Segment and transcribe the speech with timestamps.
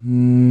[0.00, 0.47] weil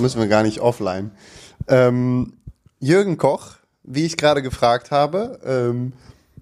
[0.00, 1.10] müssen wir gar nicht offline.
[1.68, 2.34] Ähm,
[2.80, 3.52] Jürgen Koch,
[3.84, 5.92] wie ich gerade gefragt habe, ähm,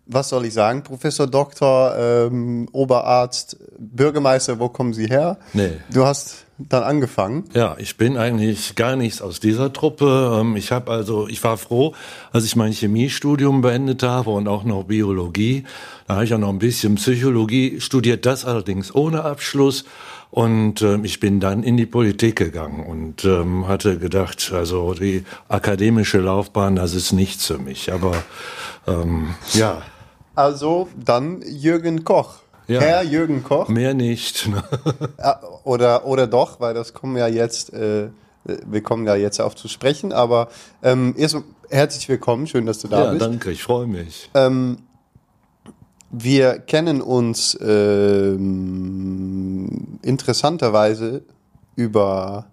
[0.06, 0.82] was soll ich sagen?
[0.82, 5.36] Professor Doktor, ähm, Oberarzt, Bürgermeister, wo kommen Sie her?
[5.52, 5.72] Nee.
[5.92, 7.44] Du hast dann angefangen.
[7.54, 10.38] Ja, ich bin eigentlich gar nichts aus dieser Truppe.
[10.40, 11.94] Ähm, Ich habe also, ich war froh,
[12.32, 15.64] als ich mein Chemiestudium beendet habe und auch noch Biologie.
[16.06, 19.84] Da habe ich auch noch ein bisschen Psychologie studiert, das allerdings ohne Abschluss.
[20.30, 25.24] Und ähm, ich bin dann in die Politik gegangen und ähm, hatte gedacht, also die
[25.48, 27.92] akademische Laufbahn, das ist nichts für mich.
[27.92, 28.12] Aber
[28.86, 29.82] ähm, ja,
[30.34, 32.36] Also dann Jürgen Koch.
[32.68, 32.80] Ja.
[32.80, 33.68] Herr Jürgen Koch.
[33.68, 34.48] mehr nicht.
[35.16, 35.32] Äh,
[35.64, 38.08] Oder, oder doch, weil das kommen ja jetzt, äh,
[38.44, 40.48] wir kommen ja jetzt auf zu sprechen, aber
[40.82, 41.38] ähm, erst
[41.70, 43.22] herzlich willkommen, schön, dass du da ja, bist.
[43.22, 44.30] danke, ich freue mich.
[44.34, 44.78] Ähm,
[46.10, 48.88] wir kennen uns ähm,
[50.02, 51.22] interessanterweise
[51.76, 52.46] über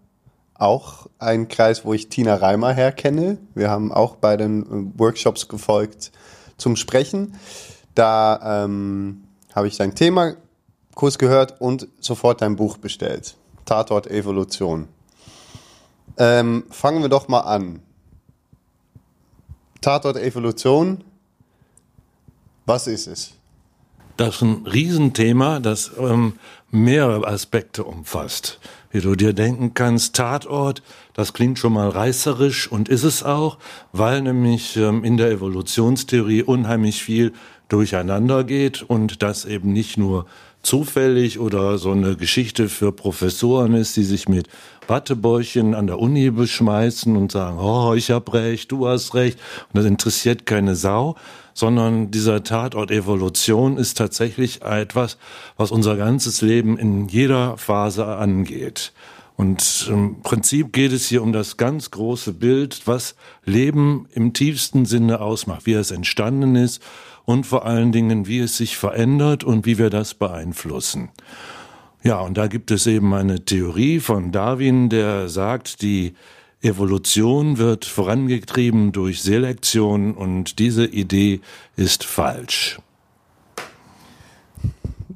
[0.55, 3.37] auch einen Kreis, wo ich Tina Reimer herkenne.
[3.53, 6.11] Wir haben auch bei den äh, Workshops gefolgt
[6.57, 7.35] zum Sprechen.
[7.93, 10.35] Da ähm, habe ich dein Thema
[10.95, 13.35] kurz gehört und sofort dein Buch bestellt.
[13.65, 14.87] Tatort Evolution.
[16.17, 17.81] Ähm, fangen wir doch mal an.
[19.81, 21.03] Tatort Evolution.
[22.65, 23.33] Was ist es?
[24.17, 26.33] Das ist ein Riesenthema, das ähm,
[26.71, 28.59] mehrere Aspekte umfasst.
[28.91, 30.81] Wie du dir denken kannst, Tatort,
[31.13, 33.57] das klingt schon mal reißerisch und ist es auch,
[33.91, 37.33] weil nämlich ähm, in der Evolutionstheorie unheimlich viel
[37.67, 40.27] durcheinander geht und das eben nicht nur
[40.65, 44.47] zufällig oder so eine Geschichte für Professoren ist, die sich mit
[44.87, 49.39] Wattebäuchchen an der Uni beschmeißen und sagen, oh, ich hab recht, du hast recht.
[49.71, 51.15] Und das interessiert keine Sau,
[51.53, 55.17] sondern dieser Tatort Evolution ist tatsächlich etwas,
[55.55, 58.91] was unser ganzes Leben in jeder Phase angeht.
[59.37, 64.85] Und im Prinzip geht es hier um das ganz große Bild, was Leben im tiefsten
[64.85, 66.81] Sinne ausmacht, wie es entstanden ist
[67.25, 71.09] und vor allen Dingen, wie es sich verändert und wie wir das beeinflussen.
[72.03, 76.13] Ja, und da gibt es eben eine Theorie von Darwin, der sagt, die
[76.61, 81.41] Evolution wird vorangetrieben durch Selektion und diese Idee
[81.75, 82.79] ist falsch.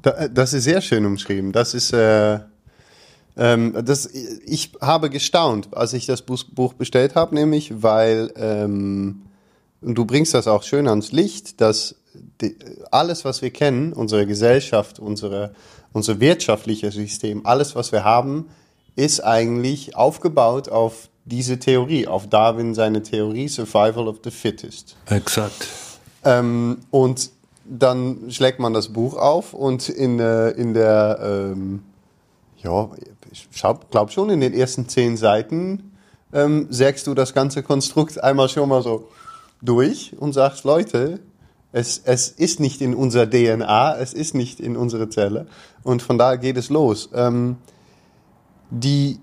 [0.02, 1.52] Da- Das ist sehr schön umschrieben.
[1.52, 2.38] Das ist, äh,
[3.36, 9.22] ähm, das, ich habe gestaunt, als ich das Buch bestellt habe, nämlich, weil, ähm,
[9.82, 11.96] du bringst das auch schön ans Licht, dass
[12.40, 12.56] die,
[12.90, 15.54] alles, was wir kennen, unsere Gesellschaft, unsere,
[15.92, 18.48] unser wirtschaftliches System, alles, was wir haben,
[18.96, 24.96] ist eigentlich aufgebaut auf diese Theorie, auf Darwin seine Theorie Survival of the Fittest.
[25.06, 25.68] Exakt.
[26.24, 27.30] Ähm, und
[27.64, 31.82] dann schlägt man das Buch auf und in, äh, in der, ähm,
[32.58, 32.90] ja,
[33.30, 33.48] ich
[33.90, 35.92] glaube schon in den ersten zehn Seiten
[36.32, 39.08] ähm, sägst du das ganze Konstrukt einmal schon mal so
[39.62, 41.20] durch und sagst, Leute,
[41.72, 45.46] es, es ist nicht in unserer DNA, es ist nicht in unsere Zelle
[45.82, 47.10] und von daher geht es los.
[47.14, 47.56] Ähm,
[48.70, 49.18] die,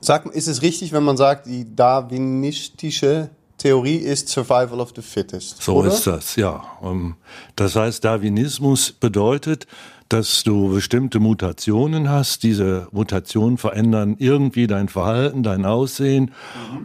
[0.00, 5.62] sag, ist es richtig, wenn man sagt, die darwinistische Theorie ist Survival of the Fittest?
[5.62, 5.88] So oder?
[5.88, 6.64] ist das, ja.
[6.82, 7.16] Ähm,
[7.56, 9.66] Das heißt, Darwinismus bedeutet,
[10.10, 12.42] dass du bestimmte Mutationen hast.
[12.42, 16.32] Diese Mutationen verändern irgendwie dein Verhalten, dein Aussehen.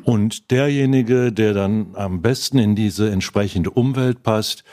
[0.03, 4.63] Und derjenige, der dann am besten in diese entsprechende Umwelt passt,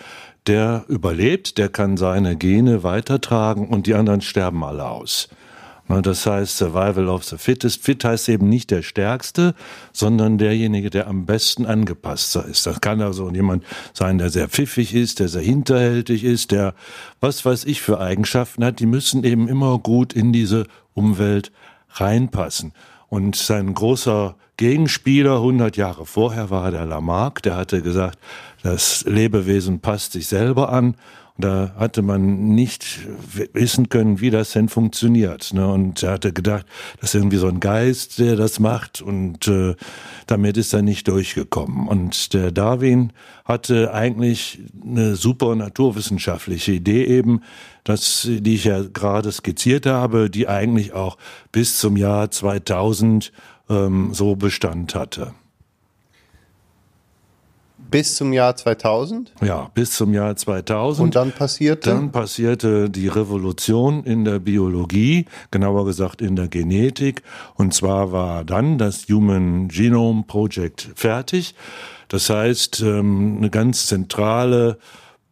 [0.47, 5.29] der überlebt, der kann seine Gene weitertragen und die anderen sterben alle aus.
[5.89, 7.83] Na, Das heißt, Survival of the Fittest.
[7.83, 9.55] Fit heißt eben nicht der Stärkste,
[9.93, 12.67] sondern derjenige, der am besten angepasster ist.
[12.67, 16.75] Das kann also jemand sein, der sehr pfiffig ist, der sehr hinterhältig ist, der
[17.21, 18.81] was weiß ich für Eigenschaften hat.
[18.81, 21.53] Die müssen eben immer gut in diese Umwelt
[21.91, 22.73] reinpassen.
[23.09, 28.19] Und sein großer Gegenspieler 100 Jahre vorher war der Lamarck, der hatte gesagt,
[28.63, 30.95] das Lebewesen passt sich selber an
[31.39, 33.01] da hatte man nicht
[33.53, 35.55] wissen können, wie das denn funktioniert.
[35.55, 35.67] Ne?
[35.67, 36.67] Und er hatte gedacht,
[37.01, 39.75] das ist irgendwie so ein Geist, der das macht und äh,
[40.27, 41.89] damit ist er nicht durchgekommen.
[41.89, 43.13] Und der Darwin
[43.45, 47.41] hatte eigentlich eine super naturwissenschaftliche Idee eben,
[47.85, 51.17] das, die ich ja gerade skizziert habe, die eigentlich auch
[51.51, 53.33] bis zum Jahr 2000
[53.69, 55.33] ähm, so Bestand hatte.
[57.93, 59.33] Bis zum Jahr 2000?
[59.43, 61.05] Ja, bis zum Jahr 2000.
[61.05, 61.91] Und dann passierte?
[61.91, 67.23] Dann passierte die Revolution in der Biologie, genauer gesagt in der Genetik.
[67.55, 71.55] Und zwar war dann das Human Genome Project fertig.
[72.09, 74.79] Das heißt, ähm, eine ganz zentrale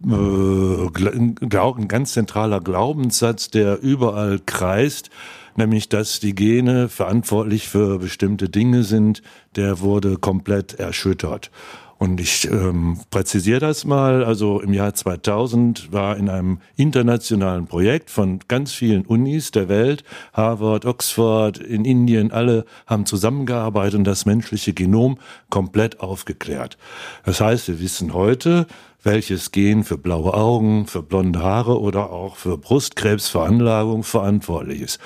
[0.03, 5.11] äh, ein ganz zentraler Glaubenssatz, der überall kreist,
[5.56, 9.23] nämlich dass die Gene verantwortlich für bestimmte Dinge sind,
[9.56, 11.51] der wurde komplett erschüttert.
[12.00, 14.25] Und ich ähm, präzisiere das mal.
[14.25, 20.02] Also im Jahr 2000 war in einem internationalen Projekt von ganz vielen Unis der Welt,
[20.32, 25.19] Harvard, Oxford, in Indien, alle haben zusammengearbeitet und das menschliche Genom
[25.50, 26.79] komplett aufgeklärt.
[27.26, 28.67] Das heißt, wir wissen heute,
[29.03, 35.00] welches Gen für blaue Augen, für blonde Haare oder auch für Brustkrebsveranlagung verantwortlich ist.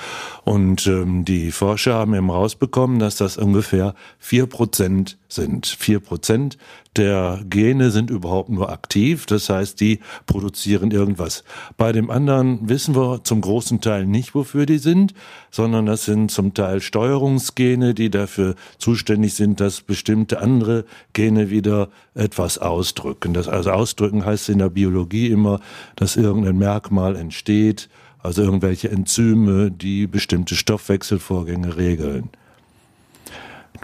[0.45, 5.67] Und ähm, die Forscher haben eben rausbekommen, dass das ungefähr vier Prozent sind.
[5.67, 6.57] Vier Prozent
[6.97, 11.43] der Gene sind überhaupt nur aktiv, das heißt, die produzieren irgendwas.
[11.77, 15.13] Bei dem anderen wissen wir zum großen Teil nicht, wofür die sind,
[15.51, 21.89] sondern das sind zum Teil Steuerungsgene, die dafür zuständig sind, dass bestimmte andere Gene wieder
[22.15, 23.35] etwas ausdrücken.
[23.35, 25.61] Das also ausdrücken heißt in der Biologie immer,
[25.97, 27.89] dass irgendein Merkmal entsteht,
[28.21, 32.31] also irgendwelche Enzyme, die bestimmte Stoffwechselvorgänge regeln.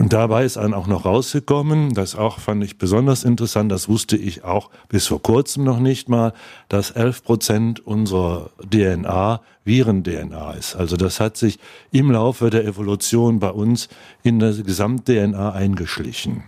[0.00, 4.16] Und dabei ist dann auch noch rausgekommen, das auch fand ich besonders interessant, das wusste
[4.16, 6.32] ich auch bis vor kurzem noch nicht mal,
[6.70, 10.74] dass 11 Prozent unserer DNA Viren-DNA ist.
[10.74, 11.58] Also das hat sich
[11.92, 13.90] im Laufe der Evolution bei uns
[14.22, 16.44] in der Gesamt-DNA eingeschlichen.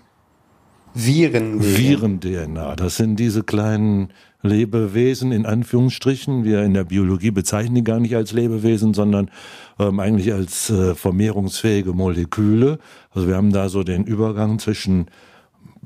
[0.94, 1.62] Viren.
[1.62, 2.77] Viren-DNA.
[2.77, 4.09] Das sind diese kleinen
[4.43, 6.44] Lebewesen in Anführungsstrichen.
[6.44, 9.31] Wir in der Biologie bezeichnen die gar nicht als Lebewesen, sondern
[9.79, 12.79] ähm, eigentlich als äh, vermehrungsfähige Moleküle.
[13.15, 15.06] Also wir haben da so den Übergang zwischen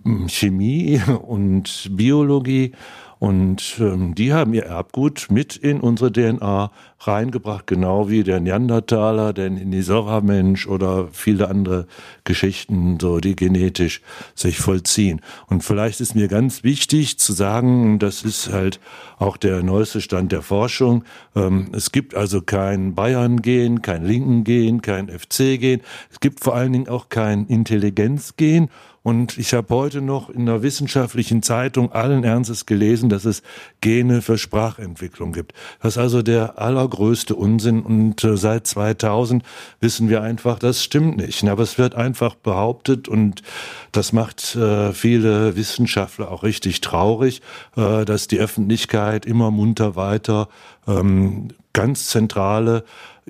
[0.03, 2.73] hm, Chemie und Biologie
[3.19, 6.71] und ähm, die haben ihr Erbgut mit in unsere DNA
[7.01, 11.87] reingebracht, genau wie der Neandertaler, der Denisora-Mensch oder viele andere
[12.25, 14.03] Geschichten, so die genetisch
[14.35, 15.23] sich vollziehen.
[15.47, 18.81] Und vielleicht ist mir ganz wichtig zu sagen, das ist halt
[19.19, 21.05] auch der neueste Stand der Forschung.
[21.35, 25.81] Ähm, es gibt also kein Bayern-Gen, kein Linken-Gen, kein FC-Gen.
[26.11, 28.69] Es gibt vor allen Dingen auch kein Intelligenz-Gen
[29.06, 33.44] und ich habe heute noch in einer wissenschaftlichen Zeitung allen Ernstes gelesen, dass es
[33.81, 35.53] Gene für Sprachentwicklung gibt.
[35.81, 37.82] Das ist also der allergrößte Unsinn.
[37.82, 39.44] Und äh, seit 2000
[39.79, 41.44] wissen wir einfach, das stimmt nicht.
[41.44, 43.44] Aber es wird einfach behauptet und
[43.93, 47.43] das macht äh, viele Wissenschaftler auch richtig traurig,
[47.76, 50.49] äh, dass die Öffentlichkeit immer munter weiter
[50.88, 52.84] ähm, ganz zentrale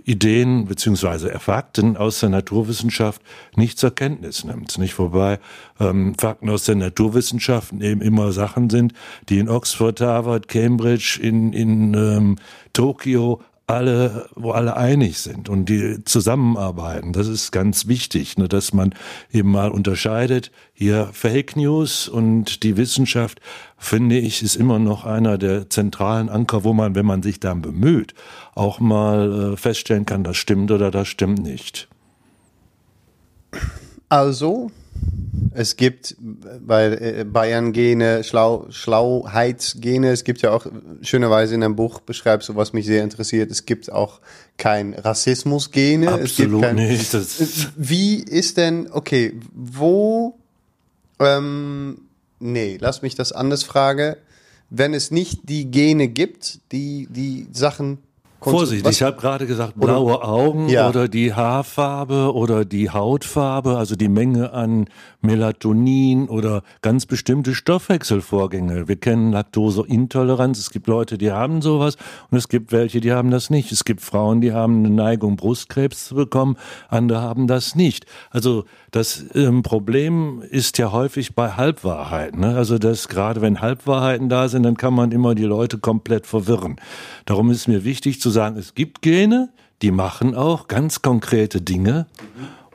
[0.04, 3.20] Ideen beziehungsweise Fakten aus der Naturwissenschaft
[3.56, 4.78] nicht zur Kenntnis nimmt.
[4.78, 5.40] Nicht wobei
[5.80, 8.92] ähm, Fakten aus der Naturwissenschaft eben immer Sachen sind,
[9.28, 12.36] die in Oxford, Harvard, Cambridge, in, in ähm,
[12.72, 17.12] Tokio alle, wo alle einig sind und die zusammenarbeiten.
[17.12, 18.94] Das ist ganz wichtig, ne, dass man
[19.32, 20.52] eben mal unterscheidet.
[20.72, 23.40] Hier Fake News und die Wissenschaft,
[23.76, 27.60] finde ich, ist immer noch einer der zentralen Anker, wo man, wenn man sich dann
[27.60, 28.14] bemüht,
[28.54, 31.88] auch mal äh, feststellen kann, das stimmt oder das stimmt nicht.
[34.08, 34.70] Also,
[35.56, 36.16] es gibt
[36.60, 40.66] bei äh, Bayern-Gene, Schlau, Schlauheitsgene, es gibt ja auch
[41.00, 44.20] schönerweise in einem Buch beschreibst du, was mich sehr interessiert, es gibt auch
[44.58, 46.12] kein Rassismus-Gene.
[46.12, 47.16] Absolut kein, nicht.
[47.76, 50.38] Wie ist denn, okay, wo,
[51.18, 52.02] ähm,
[52.38, 54.16] nee, lass mich das anders fragen.
[54.68, 57.98] Wenn es nicht die Gene gibt, die die Sachen
[58.40, 58.96] Vorsicht, was?
[58.96, 60.88] ich habe gerade gesagt, blaue Augen ja.
[60.88, 64.86] oder die Haarfarbe oder die Hautfarbe, also die Menge an
[65.20, 68.88] Melatonin oder ganz bestimmte Stoffwechselvorgänge.
[68.88, 70.58] Wir kennen Laktoseintoleranz.
[70.58, 71.96] Es gibt Leute, die haben sowas
[72.30, 73.72] und es gibt welche, die haben das nicht.
[73.72, 76.56] Es gibt Frauen, die haben eine Neigung, Brustkrebs zu bekommen,
[76.88, 78.06] andere haben das nicht.
[78.30, 82.40] Also das ähm, Problem ist ja häufig bei Halbwahrheiten.
[82.40, 82.56] Ne?
[82.56, 86.76] Also dass gerade wenn Halbwahrheiten da sind, dann kann man immer die Leute komplett verwirren.
[87.24, 89.50] Darum ist mir wichtig zu sagen, es gibt Gene,
[89.82, 92.06] die machen auch ganz konkrete Dinge.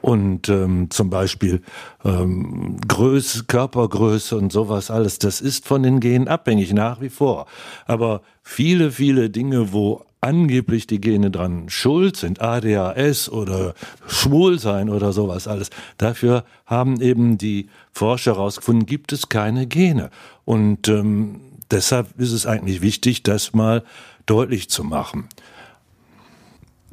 [0.02, 1.62] und ähm, zum Beispiel
[2.04, 7.46] ähm, Größe, Körpergröße und sowas alles, das ist von den Genen abhängig nach wie vor.
[7.86, 13.74] Aber viele, viele Dinge, wo angeblich die Gene dran schuld sind, ADHS oder
[14.08, 20.12] Schwulsein oder sowas alles, dafür haben eben die Forscher herausgefunden, gibt es keine Gene.
[20.46, 21.42] Und ähm,
[21.72, 23.84] deshalb ist es eigentlich wichtig, das mal
[24.26, 25.28] deutlich zu machen.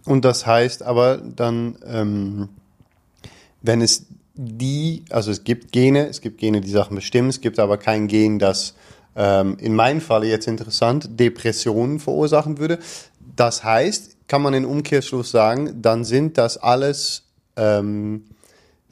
[0.04, 2.48] Und das heißt aber dann, ähm,
[3.60, 7.58] wenn es die, also es gibt Gene, es gibt Gene, die Sachen bestimmen, es gibt
[7.58, 8.74] aber kein Gen, das
[9.16, 12.78] ähm, in meinem Falle jetzt interessant Depressionen verursachen würde.
[13.36, 17.24] Das heißt, kann man in Umkehrschluss sagen, dann sind das alles,
[17.56, 18.24] ähm,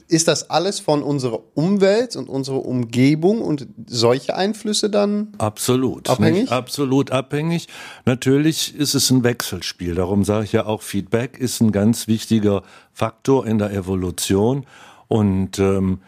[0.07, 6.41] ist das alles von unserer Umwelt und unserer Umgebung und solche Einflüsse dann absolut abhängig?
[6.41, 6.51] Nicht?
[6.51, 7.67] Absolut abhängig.
[8.05, 9.95] Natürlich ist es ein Wechselspiel.
[9.95, 14.65] Darum sage ich ja auch, Feedback ist ein ganz wichtiger Faktor in der Evolution
[15.07, 15.99] und ähm,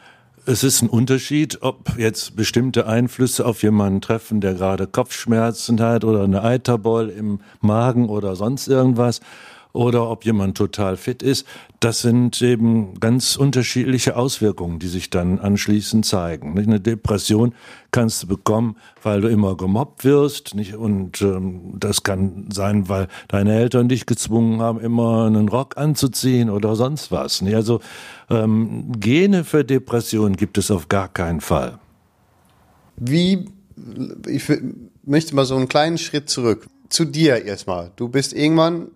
[0.46, 6.04] es ist ein Unterschied, ob jetzt bestimmte Einflüsse auf jemanden treffen, der gerade Kopfschmerzen hat
[6.04, 9.20] oder eine Eiterboll im Magen oder sonst irgendwas
[9.72, 11.46] oder ob jemand total fit ist.
[11.80, 16.58] Das sind eben ganz unterschiedliche Auswirkungen, die sich dann anschließend zeigen.
[16.58, 17.54] Eine Depression
[17.92, 20.76] kannst du bekommen, weil du immer gemobbt wirst, nicht?
[20.76, 26.50] Und ähm, das kann sein, weil deine Eltern dich gezwungen haben, immer einen Rock anzuziehen
[26.50, 27.42] oder sonst was.
[27.42, 27.56] Nicht?
[27.56, 27.80] Also
[28.30, 31.80] ähm, Gene für Depressionen gibt es auf gar keinen Fall.
[32.98, 33.46] Wie
[34.28, 34.44] ich
[35.04, 36.68] möchte mal so einen kleinen Schritt zurück.
[36.90, 37.92] Zu dir erstmal.
[37.96, 38.90] Du bist irgendwann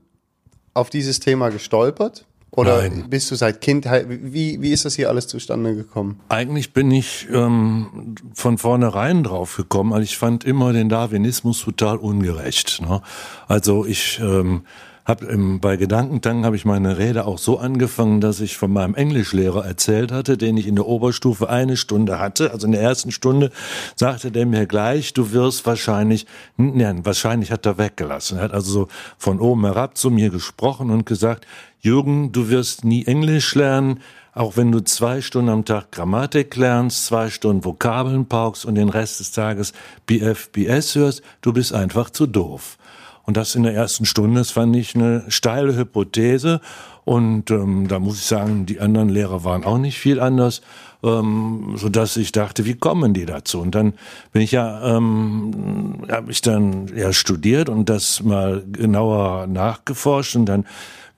[0.74, 2.26] auf dieses Thema gestolpert?
[2.56, 3.06] Oder Nein.
[3.10, 6.20] bist du seit Kindheit, wie, wie ist das hier alles zustande gekommen?
[6.30, 11.98] Eigentlich bin ich ähm, von vornherein drauf gekommen, weil ich fand immer den Darwinismus total
[11.98, 12.80] ungerecht.
[12.82, 13.02] Ne?
[13.48, 14.66] Also ich ähm,
[15.06, 18.96] hab im, bei Gedankentanken habe ich meine Rede auch so angefangen, dass ich von meinem
[18.96, 22.52] Englischlehrer erzählt hatte, den ich in der Oberstufe eine Stunde hatte.
[22.52, 23.52] Also in der ersten Stunde
[23.96, 28.38] sagte der mir gleich, du wirst wahrscheinlich, nein, wahrscheinlich hat er weggelassen.
[28.38, 31.46] Er hat also so von oben herab zu mir gesprochen und gesagt,
[31.82, 34.00] Jürgen, du wirst nie Englisch lernen,
[34.34, 38.90] auch wenn du zwei Stunden am Tag Grammatik lernst, zwei Stunden Vokabeln paukst und den
[38.90, 39.74] Rest des Tages
[40.06, 42.78] BFBS hörst, du bist einfach zu doof.
[43.26, 46.60] Und das in der ersten Stunde, das fand ich eine steile Hypothese.
[47.06, 50.62] Und ähm, da muss ich sagen, die anderen Lehrer waren auch nicht viel anders,
[51.04, 53.60] ähm, so dass ich dachte, wie kommen die dazu?
[53.60, 53.94] Und dann
[54.32, 60.46] bin ich ja, ähm, habe ich dann ja studiert und das mal genauer nachgeforscht und
[60.46, 60.66] dann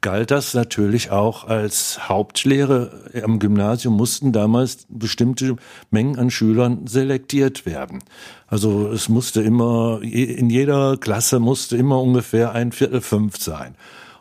[0.05, 2.91] galt das natürlich auch als Hauptlehre.
[3.23, 5.55] Am Gymnasium mussten damals bestimmte
[5.89, 8.03] Mengen an Schülern selektiert werden.
[8.45, 13.73] Also es musste immer, in jeder Klasse musste immer ungefähr ein Viertel fünf sein.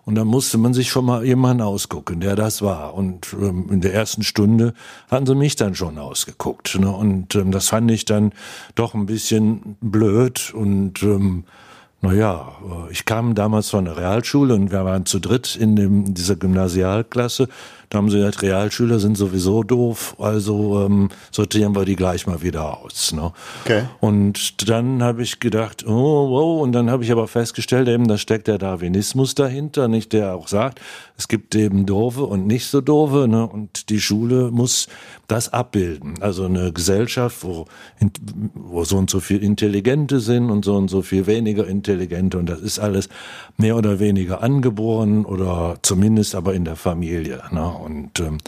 [0.06, 2.94] Und dann musste man sich schon mal jemanden ausgucken, der das war.
[2.94, 4.72] Und ähm, in der ersten Stunde
[5.10, 6.78] hatten sie mich dann schon ausgeguckt.
[6.80, 6.90] Ne?
[6.90, 8.32] Und ähm, das fand ich dann
[8.74, 11.44] doch ein bisschen blöd und ähm,
[12.04, 16.06] naja, äh, ich kam damals von der Realschule und wir waren zu dritt in, dem,
[16.06, 17.48] in dieser Gymnasialklasse.
[17.94, 22.42] Da haben sie gesagt, Realschüler sind sowieso doof, also ähm, sortieren wir die gleich mal
[22.42, 23.12] wieder aus.
[23.12, 23.30] Ne?
[23.64, 23.84] Okay.
[24.00, 28.18] Und dann habe ich gedacht, oh, wow, und dann habe ich aber festgestellt, eben, da
[28.18, 30.80] steckt der Darwinismus dahinter, nicht der auch sagt,
[31.16, 33.46] es gibt eben doofe und nicht so doofe, ne?
[33.46, 34.88] und die Schule muss
[35.28, 36.14] das abbilden.
[36.20, 37.66] Also eine Gesellschaft, wo,
[38.54, 42.46] wo so und so viel Intelligente sind und so und so viel weniger Intelligente und
[42.46, 43.08] das ist alles
[43.56, 47.40] mehr oder weniger angeboren oder zumindest aber in der Familie.
[47.52, 47.83] Ne?
[47.84, 48.38] Und ähm,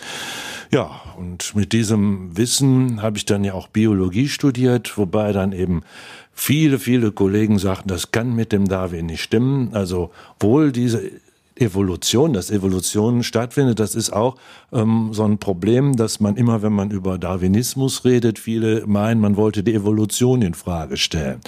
[0.73, 5.83] ja, und mit diesem Wissen habe ich dann ja auch Biologie studiert, wobei dann eben
[6.33, 9.75] viele, viele Kollegen sagten, das kann mit dem Darwin nicht stimmen.
[9.75, 11.11] Also wohl diese
[11.57, 14.37] Evolution, dass Evolution stattfindet, das ist auch
[14.73, 19.37] ähm, so ein Problem, dass man immer, wenn man über Darwinismus redet, viele meinen, man
[19.37, 21.41] wollte die Evolution in Frage stellen.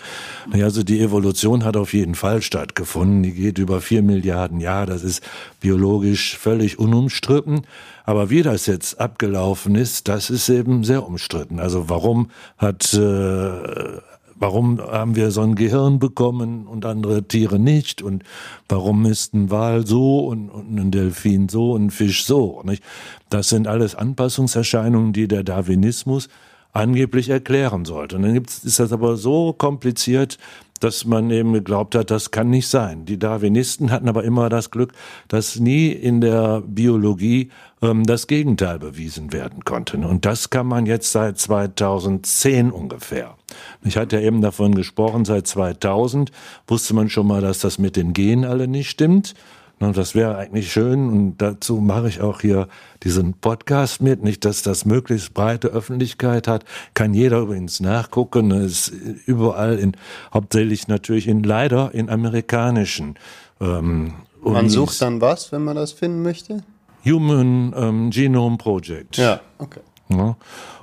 [0.51, 3.23] Naja, also die Evolution hat auf jeden Fall stattgefunden.
[3.23, 4.87] Die geht über vier Milliarden Jahre.
[4.87, 5.23] Das ist
[5.61, 7.63] biologisch völlig unumstritten.
[8.05, 11.61] Aber wie das jetzt abgelaufen ist, das ist eben sehr umstritten.
[11.61, 13.99] Also warum hat äh,
[14.39, 18.03] warum haben wir so ein Gehirn bekommen und andere Tiere nicht?
[18.03, 18.25] Und
[18.69, 22.63] warum ist ein Wal so und, und ein Delfin so und ein Fisch so?
[22.65, 22.83] Nicht?
[23.31, 26.29] Das sind alles Anpassungserscheinungen, die der Darwinismus
[26.73, 28.17] angeblich erklären sollte.
[28.17, 30.39] Und dann gibt's, ist das aber so kompliziert,
[30.81, 33.05] dass man eben geglaubt hat, das kann nicht sein.
[33.05, 34.93] Die Darwinisten hatten aber immer das Glück,
[35.29, 37.51] dass nie in der Biologie
[37.83, 39.99] ähm, das Gegenteil bewiesen werden konnte.
[39.99, 43.37] Und das kann man jetzt seit 2010 ungefähr.
[43.85, 46.33] Ich hatte ja eben davon gesprochen, seit 2000
[46.67, 49.35] wusste man schon mal, dass das mit den Genen alle nicht stimmt.
[49.81, 52.69] Und das wäre eigentlich schön und dazu mache ich auch hier
[53.05, 54.25] diesen Podcast mit.
[54.25, 58.51] Nicht, dass das möglichst breite Öffentlichkeit hat, kann jeder übrigens nachgucken.
[58.51, 59.93] Es ist überall in,
[60.35, 63.15] hauptsächlich natürlich in leider in amerikanischen.
[63.61, 66.63] Ähm, man sucht dann was, wenn man das finden möchte?
[67.05, 69.17] Human ähm, Genome Project.
[69.17, 69.81] Ja, okay.
[70.09, 70.37] Ja.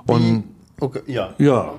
[0.06, 0.84] Und Wie?
[0.84, 1.34] okay, ja.
[1.38, 1.74] Ja.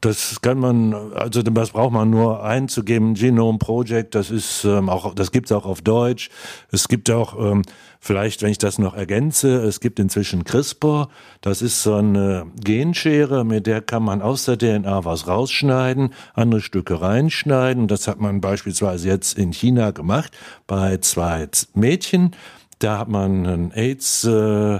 [0.00, 3.14] Das kann man, also das braucht man nur einzugeben.
[3.14, 6.30] Genome Project, das ist ähm, auch, das gibt's auch auf Deutsch.
[6.70, 7.62] Es gibt auch, ähm,
[7.98, 11.08] vielleicht, wenn ich das noch ergänze, es gibt inzwischen CRISPR.
[11.40, 16.60] Das ist so eine Genschere, mit der kann man aus der DNA was rausschneiden, andere
[16.60, 17.88] Stücke reinschneiden.
[17.88, 20.30] Das hat man beispielsweise jetzt in China gemacht
[20.68, 22.36] bei zwei Mädchen.
[22.78, 24.78] Da hat man einen AIDS äh,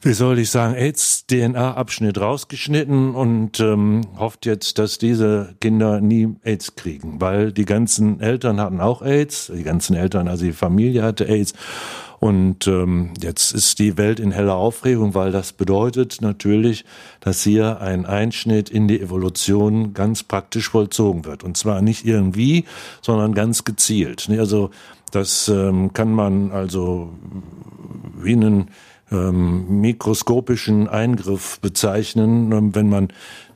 [0.00, 6.76] wie soll ich sagen, AIDS-DNA-Abschnitt rausgeschnitten und ähm, hofft jetzt, dass diese Kinder nie AIDS
[6.76, 11.28] kriegen, weil die ganzen Eltern hatten auch AIDS, die ganzen Eltern, also die Familie hatte
[11.28, 11.52] AIDS.
[12.20, 16.84] Und ähm, jetzt ist die Welt in heller Aufregung, weil das bedeutet natürlich,
[17.20, 21.44] dass hier ein Einschnitt in die Evolution ganz praktisch vollzogen wird.
[21.44, 22.64] Und zwar nicht irgendwie,
[23.02, 24.28] sondern ganz gezielt.
[24.30, 24.70] Also
[25.12, 27.12] das ähm, kann man also
[28.20, 28.70] wie einen
[29.10, 33.08] ähm, mikroskopischen Eingriff bezeichnen, ähm, wenn man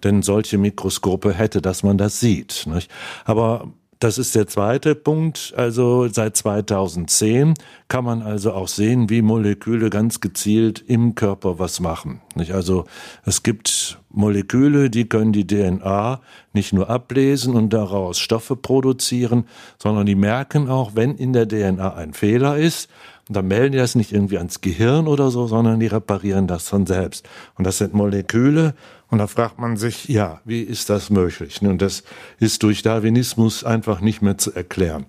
[0.05, 2.67] denn solche Mikroskope hätte, dass man das sieht.
[2.67, 2.91] Nicht?
[3.25, 3.69] Aber
[4.03, 5.55] das ist der zweite Punkt.
[5.57, 7.55] Also seit 2010
[7.87, 12.21] kann man also auch sehen, wie Moleküle ganz gezielt im Körper was machen.
[12.35, 12.53] Nicht?
[12.53, 12.87] Also
[13.25, 16.21] es gibt Moleküle, die können die DNA
[16.53, 19.47] nicht nur ablesen und daraus Stoffe produzieren,
[19.79, 22.91] sondern die merken auch, wenn in der DNA ein Fehler ist,
[23.29, 26.69] und dann melden die das nicht irgendwie ans Gehirn oder so, sondern die reparieren das
[26.69, 27.29] von selbst.
[27.57, 28.75] Und das sind Moleküle.
[29.11, 31.63] Und da fragt man sich, ja, wie ist das möglich?
[31.63, 32.03] Und das
[32.41, 35.07] ist durch Darwinismus einfach nicht mehr zu erklären.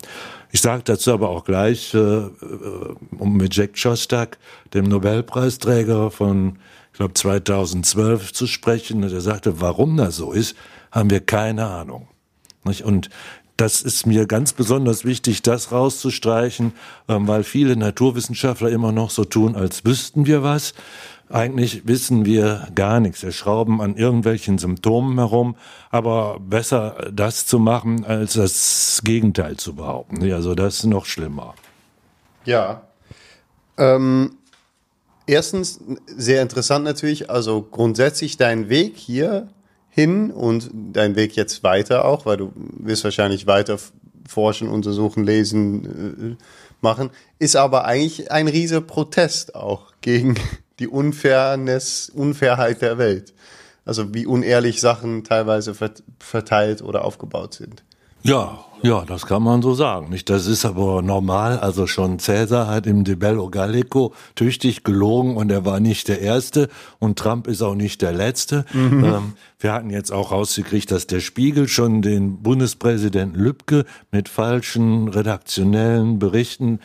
[0.51, 2.29] Ich sage dazu aber auch gleich, äh, äh,
[3.17, 4.37] um mit Jack Shostak,
[4.73, 6.59] dem Nobelpreisträger von,
[6.91, 9.01] ich glaube, 2012 zu sprechen.
[9.01, 10.55] Der sagte, warum das so ist,
[10.91, 12.07] haben wir keine Ahnung.
[12.83, 13.09] Und
[13.57, 16.73] das ist mir ganz besonders wichtig, das rauszustreichen,
[17.07, 20.73] ähm, weil viele Naturwissenschaftler immer noch so tun, als wüssten wir was.
[21.29, 23.23] Eigentlich wissen wir gar nichts.
[23.23, 25.55] Wir schrauben an irgendwelchen Symptomen herum,
[25.89, 30.21] aber besser das zu machen, als das Gegenteil zu behaupten.
[30.31, 31.55] Also das ist noch schlimmer.
[32.45, 32.83] Ja.
[33.77, 34.35] Ähm,
[35.25, 39.47] erstens, sehr interessant natürlich, also grundsätzlich dein Weg hier
[39.93, 43.77] hin und dein Weg jetzt weiter auch, weil du wirst wahrscheinlich weiter
[44.27, 46.43] forschen, untersuchen, lesen, äh,
[46.81, 50.35] machen, ist aber eigentlich ein riesiger Protest auch gegen
[50.79, 53.33] die Unfairness, Unfairheit der Welt.
[53.85, 55.75] Also wie unehrlich Sachen teilweise
[56.19, 57.83] verteilt oder aufgebaut sind.
[58.23, 60.09] Ja, ja, das kann man so sagen.
[60.09, 61.57] Nicht, das ist aber normal.
[61.59, 66.21] Also schon Cäsar hat im De Bello Gallico tüchtig gelogen und er war nicht der
[66.21, 66.67] Erste
[66.99, 68.65] und Trump ist auch nicht der Letzte.
[68.73, 69.03] Mhm.
[69.03, 75.07] Ähm, wir hatten jetzt auch rausgekriegt, dass der Spiegel schon den Bundespräsidenten Lübcke mit falschen
[75.07, 76.81] redaktionellen Berichten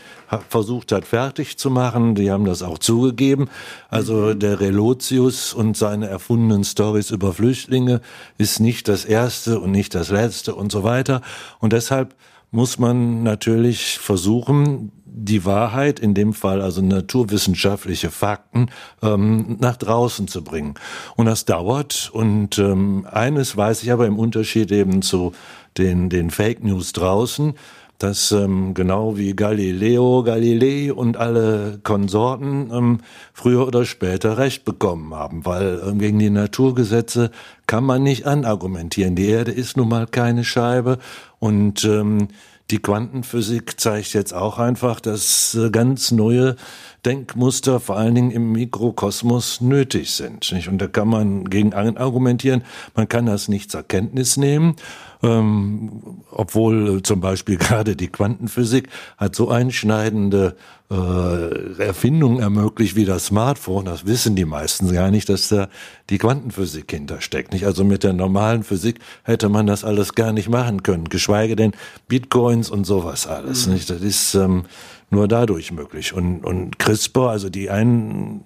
[0.48, 2.14] versucht hat fertig zu machen.
[2.14, 3.48] Die haben das auch zugegeben.
[3.88, 4.38] Also mhm.
[4.38, 8.00] der Relotius und seine erfundenen Stories über Flüchtlinge
[8.36, 11.20] ist nicht das Erste und nicht das Letzte und so weiter.
[11.58, 12.14] Und das deshalb
[12.50, 18.68] muss man natürlich versuchen, die Wahrheit, in dem Fall also naturwissenschaftliche Fakten,
[19.02, 20.74] ähm, nach draußen zu bringen.
[21.16, 22.10] Und das dauert.
[22.12, 25.32] Und ähm, eines weiß ich aber im Unterschied eben zu
[25.78, 27.54] den, den Fake News draußen,
[27.98, 32.98] dass ähm, genau wie Galileo, Galilei und alle Konsorten ähm,
[33.32, 37.30] früher oder später Recht bekommen haben, weil ähm, gegen die Naturgesetze
[37.68, 39.14] kann man nicht anargumentieren.
[39.14, 40.98] Die Erde ist nun mal keine Scheibe
[41.38, 42.28] und ähm,
[42.70, 46.56] die Quantenphysik zeigt jetzt auch einfach, dass äh, ganz neue
[47.04, 50.50] Denkmuster vor allen Dingen im Mikrokosmos nötig sind.
[50.68, 54.74] Und da kann man gegen argumentieren, man kann das nicht zur Kenntnis nehmen
[55.22, 60.56] ähm, obwohl zum Beispiel gerade die Quantenphysik hat so einschneidende
[60.90, 63.84] äh, Erfindungen ermöglicht wie das Smartphone.
[63.84, 65.68] Das wissen die meisten gar nicht, dass da
[66.08, 67.52] die Quantenphysik hintersteckt.
[67.52, 67.66] Nicht?
[67.66, 71.72] Also mit der normalen Physik hätte man das alles gar nicht machen können, geschweige denn
[72.08, 73.66] Bitcoins und sowas alles.
[73.66, 73.74] Mhm.
[73.74, 73.90] Nicht?
[73.90, 74.64] Das ist ähm,
[75.10, 76.12] nur dadurch möglich.
[76.12, 78.44] Und, und CRISPR, also die einen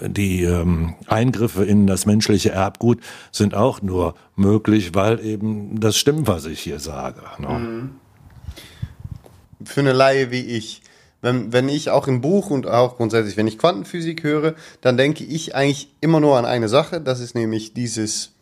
[0.00, 3.00] die ähm, Eingriffe in das menschliche Erbgut
[3.32, 7.22] sind auch nur möglich, weil eben das stimmt, was ich hier sage.
[7.38, 7.48] Ne?
[7.48, 7.90] Mhm.
[9.64, 10.82] Für eine Laie wie ich,
[11.22, 15.24] wenn, wenn ich auch im Buch und auch grundsätzlich, wenn ich Quantenphysik höre, dann denke
[15.24, 18.32] ich eigentlich immer nur an eine Sache, das ist nämlich dieses,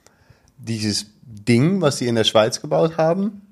[0.58, 3.42] dieses Ding, was sie in der Schweiz gebaut haben,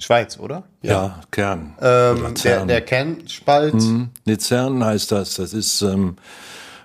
[0.00, 0.64] Schweiz, oder?
[0.82, 1.74] Ja, ja Kern.
[1.80, 3.74] Ähm, der, der Kernspalt.
[3.74, 4.08] Mhm.
[4.24, 5.34] Luzern heißt das.
[5.34, 6.16] Das ist ähm,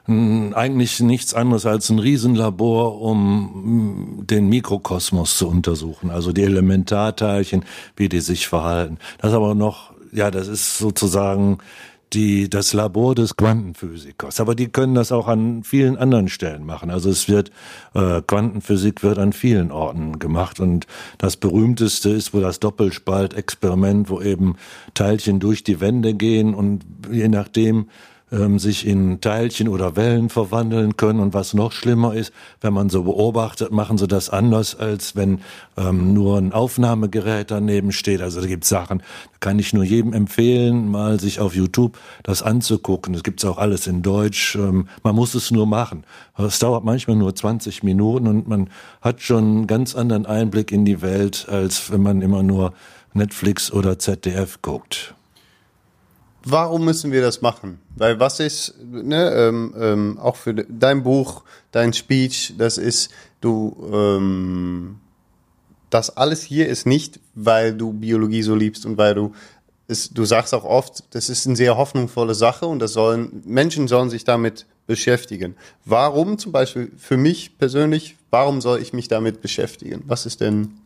[0.08, 8.08] eigentlich nichts anderes als ein Riesenlabor, um den Mikrokosmos zu untersuchen, also die Elementarteilchen, wie
[8.08, 9.00] die sich verhalten.
[9.20, 11.58] Das aber noch, ja, das ist sozusagen
[12.14, 14.40] die, das Labor des Quantenphysikers.
[14.40, 16.90] Aber die können das auch an vielen anderen Stellen machen.
[16.90, 17.52] Also es wird,
[17.94, 20.60] äh, Quantenphysik wird an vielen Orten gemacht.
[20.60, 20.88] Und
[21.18, 24.56] das berühmteste ist wohl das Doppelspaltexperiment, wo eben
[24.94, 27.88] Teilchen durch die Wände gehen und je nachdem,
[28.32, 31.20] ähm, sich in Teilchen oder Wellen verwandeln können.
[31.20, 35.42] Und was noch schlimmer ist, wenn man so beobachtet, machen sie das anders, als wenn
[35.78, 38.22] ähm, nur ein Aufnahmegerät daneben steht.
[38.22, 42.42] Also da gibt Sachen, da kann ich nur jedem empfehlen, mal sich auf YouTube das
[42.42, 43.14] anzugucken.
[43.14, 44.56] Das gibt's auch alles in Deutsch.
[44.56, 46.04] Ähm, man muss es nur machen.
[46.38, 48.70] Es dauert manchmal nur 20 Minuten und man
[49.02, 52.74] hat schon einen ganz anderen Einblick in die Welt, als wenn man immer nur
[53.14, 55.15] Netflix oder ZDF guckt
[56.46, 57.80] warum müssen wir das machen?
[57.96, 63.76] Weil was ist, ne, ähm, ähm, auch für dein Buch, dein Speech, das ist, du,
[63.92, 65.00] ähm,
[65.90, 69.34] das alles hier ist nicht, weil du Biologie so liebst und weil du,
[69.88, 73.88] ist, du sagst auch oft, das ist eine sehr hoffnungsvolle Sache und das sollen, Menschen
[73.88, 75.56] sollen sich damit beschäftigen.
[75.84, 80.04] Warum zum Beispiel für mich persönlich, warum soll ich mich damit beschäftigen?
[80.06, 80.80] Was ist denn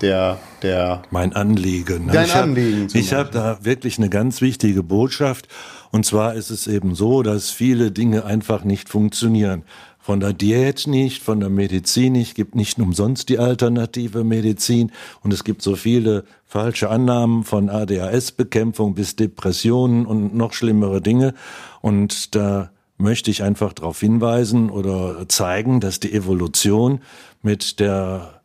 [0.00, 1.02] der, der.
[1.10, 2.08] Mein Anliegen.
[2.12, 2.88] Dein ich Anliegen.
[2.88, 5.48] Hab, ich habe da wirklich eine ganz wichtige Botschaft.
[5.90, 9.64] Und zwar ist es eben so, dass viele Dinge einfach nicht funktionieren.
[9.98, 14.90] Von der Diät nicht, von der Medizin nicht, gibt nicht umsonst die alternative Medizin.
[15.22, 21.34] Und es gibt so viele falsche Annahmen von ADHS-Bekämpfung bis Depressionen und noch schlimmere Dinge.
[21.82, 27.00] Und da möchte ich einfach darauf hinweisen oder zeigen, dass die Evolution
[27.42, 28.37] mit der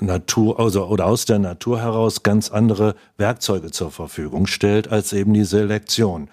[0.00, 5.34] Natur also, oder aus der Natur heraus ganz andere Werkzeuge zur Verfügung stellt als eben
[5.34, 6.28] die Selektion.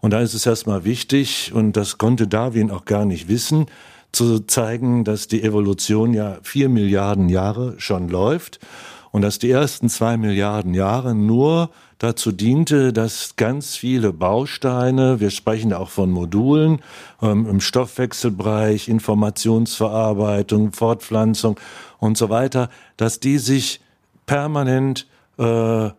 [0.00, 3.66] Und da ist es erstmal wichtig, und das konnte Darwin auch gar nicht wissen,
[4.12, 8.58] zu zeigen, dass die Evolution ja vier Milliarden Jahre schon läuft
[9.12, 15.30] und dass die ersten zwei Milliarden Jahre nur dazu diente, dass ganz viele Bausteine, wir
[15.30, 16.80] sprechen auch von Modulen
[17.20, 21.58] ähm, im Stoffwechselbereich, Informationsverarbeitung, Fortpflanzung
[21.98, 23.80] und so weiter, dass die sich
[24.26, 25.06] permanent
[25.38, 25.90] äh,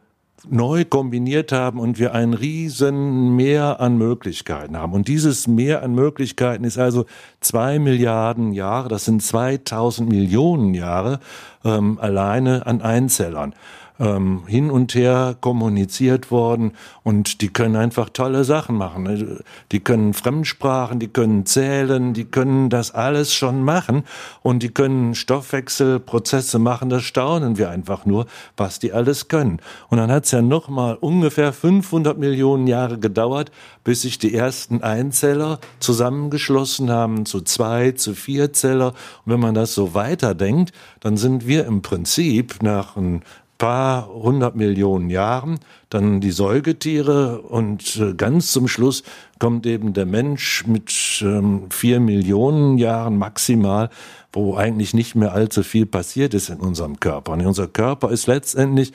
[0.50, 4.94] neu kombiniert haben und wir ein riesen Mehr an Möglichkeiten haben.
[4.94, 7.06] Und dieses Mehr an Möglichkeiten ist also
[7.40, 11.20] zwei Milliarden Jahre, das sind 2000 Millionen Jahre
[11.64, 13.54] ähm, alleine an Einzellern
[14.02, 16.72] ähm, hin und her kommuniziert worden
[17.04, 19.04] und die können einfach tolle Sachen machen.
[19.04, 19.44] Ne?
[19.72, 24.04] Die können Fremdsprachen, die können zählen, die können das alles schon machen
[24.42, 26.90] und die können Stoffwechselprozesse machen.
[26.90, 28.26] Das staunen wir einfach nur,
[28.58, 29.60] was die alles können.
[29.90, 33.52] Und dann hat es ja noch mal ungefähr 500 Millionen Jahre gedauert,
[33.84, 38.94] bis sich die ersten Einzeller zusammengeschlossen haben zu zwei, zu vier Zeller.
[39.26, 43.22] Und wenn man das so weiterdenkt, dann sind wir im Prinzip nach ein
[43.62, 49.04] paar hundert Millionen Jahren, dann die Säugetiere und äh, ganz zum Schluss
[49.38, 53.92] kommt eben der Mensch mit ähm, vier Millionen Jahren maximal,
[54.34, 57.34] wo eigentlich nicht mehr allzu viel passiert ist in unserem Körper.
[57.34, 58.94] Und unser Körper ist letztendlich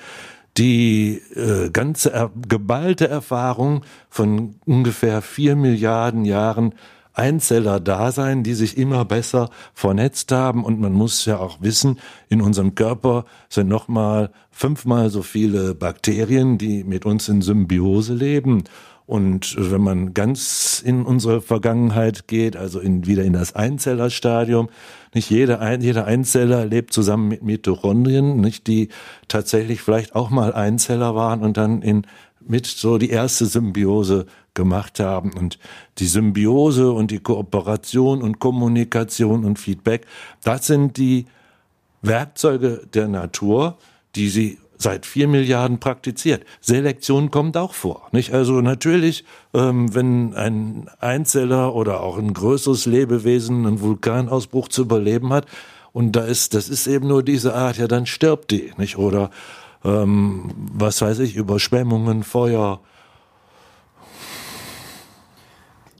[0.56, 6.74] die äh, ganze er geballte Erfahrung von ungefähr vier Milliarden Jahren
[7.16, 10.64] Einzeller da sein, die sich immer besser vernetzt haben.
[10.64, 11.98] Und man muss ja auch wissen,
[12.28, 18.64] in unserem Körper sind nochmal fünfmal so viele Bakterien, die mit uns in Symbiose leben.
[19.06, 24.68] Und wenn man ganz in unsere Vergangenheit geht, also in, wieder in das Einzellerstadium,
[25.14, 28.88] nicht jeder, jeder Einzeller lebt zusammen mit Mitochondrien, nicht die
[29.28, 32.06] tatsächlich vielleicht auch mal Einzeller waren und dann in
[32.48, 34.26] mit so die erste Symbiose
[34.56, 35.32] gemacht haben.
[35.32, 35.60] Und
[35.98, 40.04] die Symbiose und die Kooperation und Kommunikation und Feedback,
[40.42, 41.26] das sind die
[42.02, 43.78] Werkzeuge der Natur,
[44.16, 46.44] die sie seit vier Milliarden praktiziert.
[46.60, 48.08] Selektion kommt auch vor.
[48.12, 48.34] Nicht?
[48.34, 55.32] Also natürlich, ähm, wenn ein Einzeller oder auch ein größeres Lebewesen einen Vulkanausbruch zu überleben
[55.32, 55.46] hat,
[55.92, 58.98] und da ist, das ist eben nur diese Art, ja, dann stirbt die, nicht?
[58.98, 59.30] Oder
[59.82, 62.80] ähm, was weiß ich, Überschwemmungen, Feuer.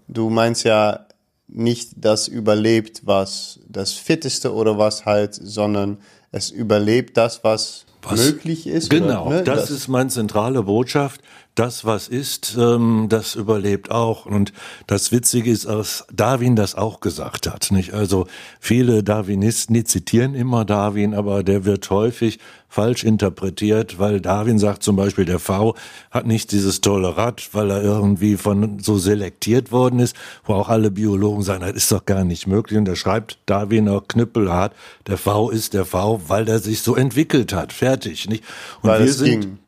[0.09, 1.07] Du meinst ja
[1.49, 5.99] nicht das überlebt, was das Fitteste oder was halt, sondern
[6.33, 8.91] es überlebt das, was, was möglich ist.
[8.91, 9.45] Genau, oder, ne?
[9.45, 11.21] das, das ist meine zentrale Botschaft.
[11.57, 14.27] Das, was ist, ähm, das überlebt auch.
[14.27, 14.53] Und
[14.87, 17.73] das Witzige ist, dass Darwin das auch gesagt hat.
[17.73, 17.95] Nicht?
[17.95, 18.27] Also
[18.61, 22.39] viele Darwinisten, die zitieren immer Darwin, aber der wird häufig
[22.69, 25.75] falsch interpretiert, weil Darwin sagt zum Beispiel, der V
[26.11, 30.15] hat nicht dieses tolle Rad, weil er irgendwie von so selektiert worden ist,
[30.45, 32.79] wo auch alle Biologen sagen, das ist doch gar nicht möglich.
[32.79, 34.75] Und er schreibt Darwin auch knüppelhart,
[35.07, 37.73] der V ist der V, weil er sich so entwickelt hat.
[37.73, 38.29] Fertig.
[38.29, 38.45] Nicht?
[38.83, 39.59] Und weil wir sind, ging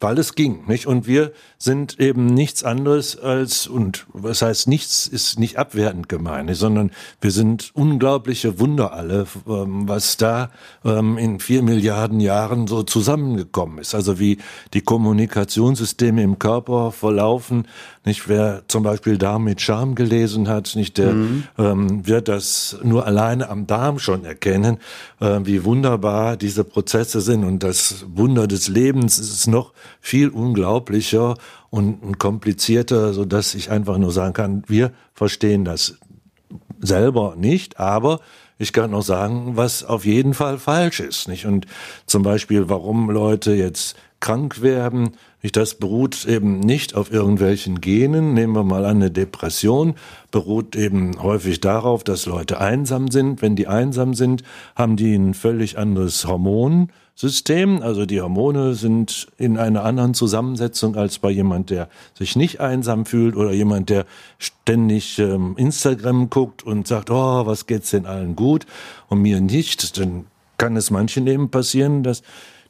[0.00, 0.86] weil es ging, nicht?
[0.86, 6.54] Und wir sind eben nichts anderes als, und was heißt nichts ist nicht abwertend gemeint,
[6.54, 10.50] sondern wir sind unglaubliche Wunder alle, ähm, was da
[10.84, 13.94] ähm, in vier Milliarden Jahren so zusammengekommen ist.
[13.94, 14.38] Also wie
[14.72, 17.66] die Kommunikationssysteme im Körper verlaufen,
[18.08, 18.26] nicht?
[18.28, 20.96] Wer zum Beispiel Darm mit Charme gelesen hat, nicht?
[20.96, 21.44] Der mhm.
[21.58, 24.78] ähm, wird das nur alleine am Darm schon erkennen,
[25.20, 31.36] äh, wie wunderbar diese Prozesse sind und das Wunder des Lebens ist noch viel unglaublicher
[31.70, 35.98] und komplizierter, so dass ich einfach nur sagen kann, wir verstehen das
[36.80, 38.20] selber nicht, aber
[38.58, 41.46] ich kann auch sagen, was auf jeden Fall falsch ist, nicht?
[41.46, 41.66] Und
[42.06, 45.10] zum Beispiel, warum Leute jetzt krank werden?
[45.52, 48.34] Das beruht eben nicht auf irgendwelchen Genen.
[48.34, 49.94] Nehmen wir mal an, eine Depression
[50.30, 53.40] beruht eben häufig darauf, dass Leute einsam sind.
[53.40, 54.42] Wenn die einsam sind,
[54.74, 57.82] haben die ein völlig anderes Hormon System.
[57.82, 63.06] Also die Hormone sind in einer anderen Zusammensetzung als bei jemand, der sich nicht einsam
[63.06, 64.06] fühlt oder jemand, der
[64.38, 68.66] ständig ähm, Instagram guckt und sagt, oh, was geht's denn allen gut
[69.08, 69.98] und mir nicht.
[69.98, 70.26] Dann
[70.58, 72.22] kann es manchen eben passieren, dass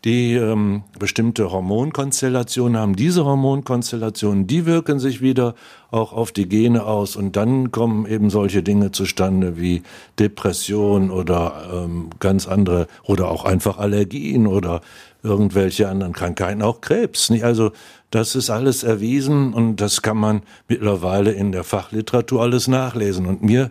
[0.05, 2.97] die ähm, bestimmte Hormonkonstellationen haben.
[2.97, 5.55] Diese Hormonkonstellationen, die wirken sich wieder
[5.91, 9.83] auch auf die Gene aus und dann kommen eben solche Dinge zustande wie
[10.19, 14.83] Depression oder ähm, ganz andere oder auch einfach Allergien oder
[15.23, 17.31] irgendwelche anderen Krankheiten, auch Krebs.
[17.31, 17.45] Nicht?
[17.45, 17.73] Also
[18.11, 23.27] das ist alles erwiesen und das kann man mittlerweile in der Fachliteratur alles nachlesen.
[23.27, 23.71] Und mir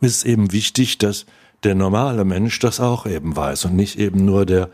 [0.00, 1.26] ist eben wichtig, dass
[1.64, 4.70] der normale Mensch das auch eben weiß und nicht eben nur der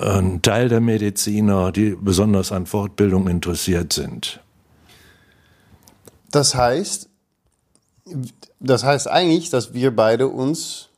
[0.00, 4.40] ein Teil der Mediziner, die besonders an Fortbildung interessiert sind.
[6.30, 7.08] Das heißt,
[8.60, 10.88] das heißt eigentlich, dass wir beide uns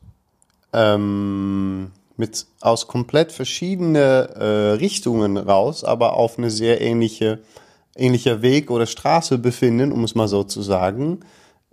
[0.72, 7.40] ähm, mit aus komplett verschiedenen äh, Richtungen raus, aber auf eine sehr ähnliche
[7.96, 11.20] ähnlicher Weg oder Straße befinden, um es mal so zu sagen,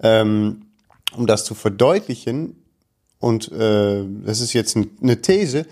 [0.01, 0.67] ähm,
[1.15, 2.63] um das zu verdeutlichen.
[3.19, 5.65] Und äh, das ist jetzt eine These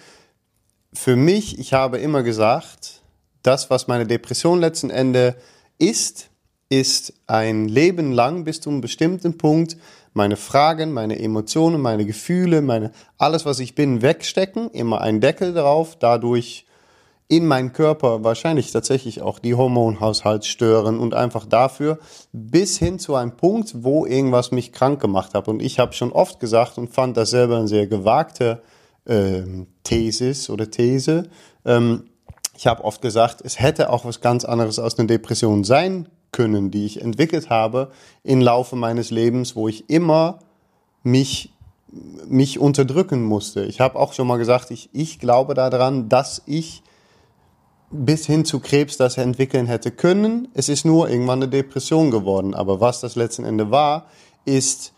[0.93, 3.01] für mich, ich habe immer gesagt,
[3.43, 5.35] das, was meine Depression letzten Ende
[5.77, 6.29] ist,
[6.69, 9.77] ist ein Leben lang bis zu einem bestimmten Punkt
[10.13, 15.53] meine Fragen, meine Emotionen, meine Gefühle, meine alles, was ich bin, wegstecken, immer ein Deckel
[15.53, 16.65] drauf, dadurch
[17.27, 21.99] in meinen Körper wahrscheinlich tatsächlich auch die Hormonhaushalt stören und einfach dafür
[22.33, 25.47] bis hin zu einem Punkt, wo irgendwas mich krank gemacht hat.
[25.47, 28.63] Und ich habe schon oft gesagt und fand das selber ein sehr gewagte
[29.05, 31.29] ähm, Thesis oder These.
[31.65, 32.05] Ähm,
[32.55, 36.71] ich habe oft gesagt, es hätte auch was ganz anderes aus einer Depression sein können,
[36.71, 37.91] die ich entwickelt habe
[38.23, 40.39] im Laufe meines Lebens, wo ich immer
[41.03, 41.53] mich
[41.91, 43.65] mich unterdrücken musste.
[43.65, 46.83] Ich habe auch schon mal gesagt, ich, ich glaube daran, dass ich
[47.91, 50.47] bis hin zu Krebs das entwickeln hätte können.
[50.53, 52.53] Es ist nur irgendwann eine Depression geworden.
[52.53, 54.05] Aber was das letzten Ende war,
[54.45, 54.93] ist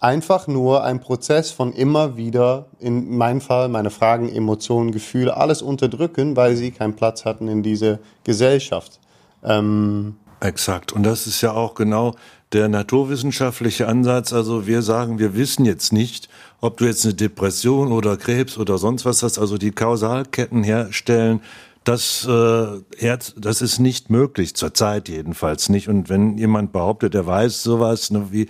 [0.00, 5.62] einfach nur ein Prozess von immer wieder, in meinem Fall, meine Fragen, Emotionen, Gefühle, alles
[5.62, 8.98] unterdrücken, weil sie keinen Platz hatten in diese Gesellschaft.
[9.44, 10.92] Ähm Exakt.
[10.92, 12.14] Und das ist ja auch genau
[12.52, 14.32] der naturwissenschaftliche Ansatz.
[14.32, 16.28] Also wir sagen, wir wissen jetzt nicht,
[16.60, 21.42] ob du jetzt eine Depression oder Krebs oder sonst was hast, also die Kausalketten herstellen,
[21.84, 25.88] das, äh, das ist nicht möglich, zurzeit jedenfalls nicht.
[25.88, 28.48] Und wenn jemand behauptet, er weiß sowas, ne, wie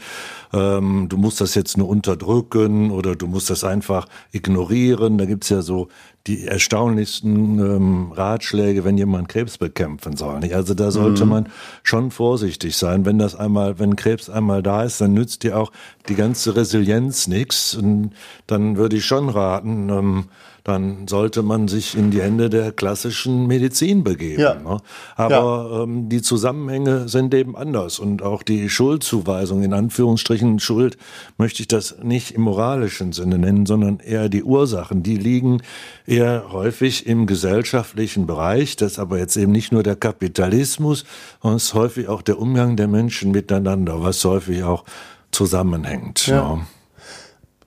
[0.52, 5.48] ähm, du musst das jetzt nur unterdrücken oder du musst das einfach ignorieren, da gibt's
[5.48, 5.88] ja so
[6.26, 10.40] die erstaunlichsten ähm, Ratschläge, wenn jemand Krebs bekämpfen soll.
[10.40, 10.54] Nicht?
[10.54, 11.30] Also da sollte mhm.
[11.30, 11.48] man
[11.82, 13.06] schon vorsichtig sein.
[13.06, 15.72] Wenn das einmal, wenn Krebs einmal da ist, dann nützt dir auch
[16.08, 17.74] die ganze Resilienz nichts.
[17.74, 18.10] Und
[18.46, 20.24] dann würde ich schon raten, ähm,
[20.70, 24.40] dann sollte man sich in die Hände der klassischen Medizin begeben.
[24.40, 24.54] Ja.
[24.54, 24.78] Ne?
[25.16, 25.82] Aber ja.
[25.82, 30.96] ähm, die Zusammenhänge sind eben anders und auch die Schuldzuweisung, in Anführungsstrichen Schuld,
[31.38, 35.02] möchte ich das nicht im moralischen Sinne nennen, sondern eher die Ursachen.
[35.02, 35.60] Die liegen
[36.06, 38.76] eher häufig im gesellschaftlichen Bereich.
[38.76, 41.04] Das ist aber jetzt eben nicht nur der Kapitalismus,
[41.42, 44.84] sondern es ist häufig auch der Umgang der Menschen miteinander, was häufig auch
[45.32, 46.28] zusammenhängt.
[46.28, 46.36] Ja.
[46.36, 46.66] ja.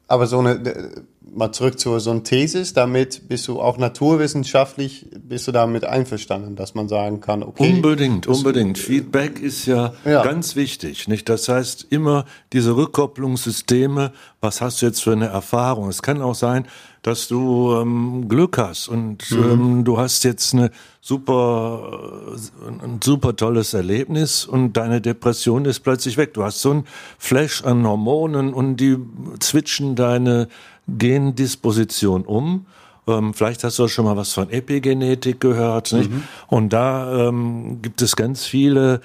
[0.07, 5.47] Aber so eine mal zurück zu so einer Thesis, damit bist du auch naturwissenschaftlich, bist
[5.47, 7.73] du damit einverstanden, dass man sagen kann, okay.
[7.73, 8.77] Unbedingt, unbedingt.
[8.77, 11.29] Feedback ist ja, ja, ganz wichtig, nicht?
[11.29, 15.89] Das heißt, immer diese Rückkopplungssysteme, was hast du jetzt für eine Erfahrung?
[15.89, 16.67] Es kann auch sein,
[17.03, 19.51] dass du ähm, Glück hast und mhm.
[19.51, 25.81] ähm, du hast jetzt eine super, äh, ein super tolles Erlebnis und deine Depression ist
[25.81, 26.33] plötzlich weg.
[26.33, 26.85] Du hast so ein
[27.17, 28.97] Flash an Hormonen und die
[29.41, 30.47] switchen deine
[30.87, 32.65] Gendisposition um.
[33.07, 35.91] Ähm, vielleicht hast du auch schon mal was von Epigenetik gehört.
[35.93, 36.11] Nicht?
[36.11, 36.23] Mhm.
[36.47, 39.01] Und da ähm, gibt es ganz viele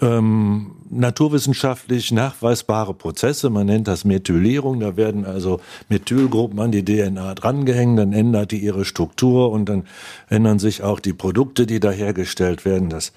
[0.00, 3.50] ähm, naturwissenschaftlich nachweisbare Prozesse.
[3.50, 4.80] Man nennt das Methylierung.
[4.80, 9.84] Da werden also Methylgruppen an die DNA drangehängt, dann ändert die ihre Struktur und dann
[10.28, 12.88] ändern sich auch die Produkte, die da hergestellt werden.
[12.88, 13.12] Das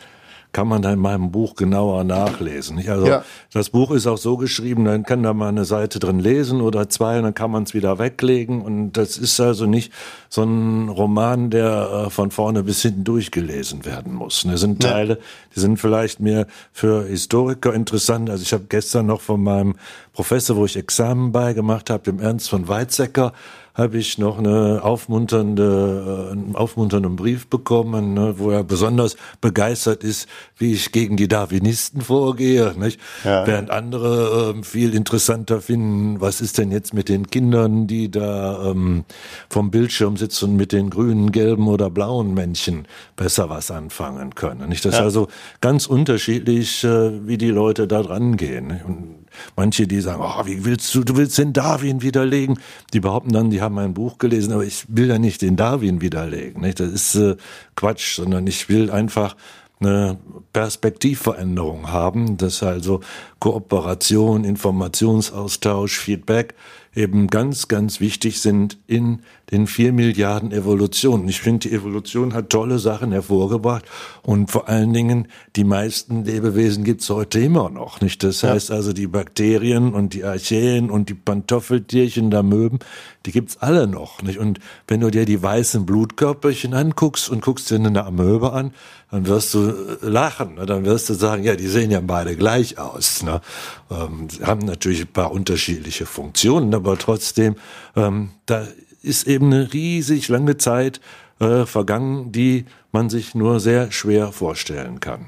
[0.52, 2.78] kann man da in meinem Buch genauer nachlesen.
[2.88, 3.24] Also ja.
[3.54, 6.90] das Buch ist auch so geschrieben, dann kann da mal eine Seite drin lesen oder
[6.90, 8.62] zwei, und dann kann man es wieder weglegen.
[8.62, 9.94] Und das ist also nicht
[10.28, 14.44] so ein Roman, der äh, von vorne bis hinten durchgelesen werden muss.
[14.50, 15.20] Das sind Teile,
[15.56, 18.30] die sind vielleicht mehr für Historiker interessant.
[18.30, 19.76] Also ich habe gestern noch von meinem
[20.14, 23.34] Professor, wo ich Examen beigemacht habe, dem Ernst von Weizsäcker,
[23.74, 30.04] habe ich noch eine aufmunternde, äh, einen aufmunternden Brief bekommen, ne, wo er besonders begeistert
[30.04, 30.28] ist,
[30.58, 33.00] wie ich gegen die Darwinisten vorgehe, nicht?
[33.24, 33.46] Ja.
[33.48, 38.72] während andere äh, viel interessanter finden, was ist denn jetzt mit den Kindern, die da
[38.72, 39.06] ähm,
[39.50, 44.70] vom Bildschirm sitzen und mit den grünen, gelben oder blauen Männchen besser was anfangen können.
[44.70, 44.86] Nicht?
[44.86, 45.00] Das ja.
[45.00, 45.28] ist also
[45.62, 48.80] ganz unterschiedlich, äh, wie die Leute da dran gehen.
[48.86, 52.60] Und manche, die sagen, oh, wie willst du, du willst den Darwin widerlegen?
[52.94, 56.02] Die behaupten dann, die haben mein Buch gelesen, aber ich will ja nicht den Darwin
[56.02, 56.62] widerlegen.
[56.62, 56.80] Nicht?
[56.80, 57.36] Das ist äh,
[57.76, 59.36] Quatsch, sondern ich will einfach
[59.80, 60.18] eine
[60.52, 63.00] Perspektivveränderung haben, dass also
[63.40, 66.54] Kooperation, Informationsaustausch, Feedback
[66.96, 69.22] eben ganz, ganz wichtig sind in
[69.52, 71.28] den vier Milliarden Evolutionen.
[71.28, 73.86] Ich finde, die Evolution hat tolle Sachen hervorgebracht
[74.22, 78.02] und vor allen Dingen die meisten Lebewesen gibt's heute immer noch.
[78.02, 78.24] Nicht?
[78.24, 78.50] Das ja.
[78.50, 82.80] heißt also, die Bakterien und die Archäen und die Pantoffeltierchen der Möben,
[83.26, 84.22] die gibt's alle noch.
[84.22, 84.40] Nicht?
[84.40, 88.72] Und wenn du dir die weißen Blutkörperchen anguckst und guckst dir eine Amöbe an,
[89.12, 90.56] dann wirst du lachen.
[90.56, 90.66] Ne?
[90.66, 93.24] Dann wirst du sagen, ja, die sehen ja beide gleich aus.
[93.24, 93.42] Ne?
[93.90, 97.56] Ähm, haben natürlich ein paar unterschiedliche Funktionen, aber trotzdem,
[97.96, 98.68] ähm, da
[99.02, 101.00] ist eben eine riesig lange Zeit
[101.40, 105.28] äh, vergangen, die man sich nur sehr schwer vorstellen kann.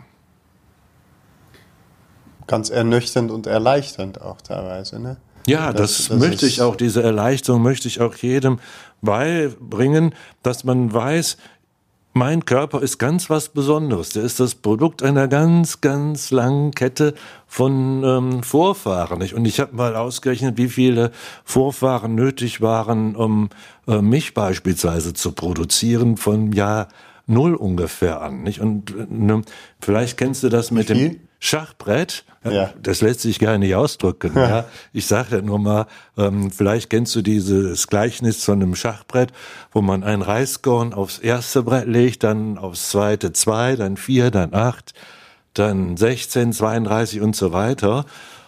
[2.47, 5.17] Ganz ernüchternd und erleichternd auch teilweise, ne?
[5.47, 8.59] Ja, das, das, das möchte ich auch, diese Erleichterung möchte ich auch jedem
[9.01, 10.13] beibringen,
[10.43, 11.37] dass man weiß,
[12.13, 14.09] mein Körper ist ganz was Besonderes.
[14.09, 17.13] Der ist das Produkt einer ganz, ganz langen Kette
[17.47, 19.21] von ähm, Vorfahren.
[19.33, 21.11] Und ich habe mal ausgerechnet, wie viele
[21.45, 23.49] Vorfahren nötig waren, um
[23.87, 26.89] äh, mich beispielsweise zu produzieren von Jahr
[27.27, 28.43] Null ungefähr an.
[28.43, 28.59] Nicht?
[28.59, 29.41] Und äh, ne,
[29.79, 32.71] vielleicht kennst du das mit dem Schachbrett, ja.
[32.81, 34.33] das lässt sich gar nicht ausdrücken.
[34.35, 34.49] Ja.
[34.49, 34.65] ja.
[34.93, 39.33] Ich sage ja nur mal, ähm, vielleicht kennst du dieses Gleichnis von einem Schachbrett,
[39.71, 44.53] wo man ein Reiskorn aufs erste Brett legt, dann aufs zweite zwei, dann vier, dann
[44.53, 44.93] acht,
[45.55, 48.05] dann 16, 32 und so weiter.